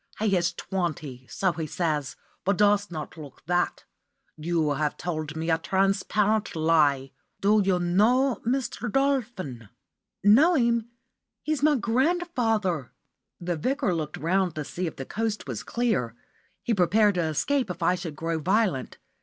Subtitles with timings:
[0.17, 3.83] He is twenty, so he says, but does not look that.
[4.35, 7.11] You have told me a transparent lie.
[7.39, 8.91] Do you know Mr.
[8.91, 9.69] Dolphin?"
[10.23, 10.89] "Know him!
[11.43, 12.91] He's my grandfather."
[13.39, 16.15] The Vicar looked round to see if the coast was clear.
[16.63, 18.97] He prepared to escape if I should grow violent.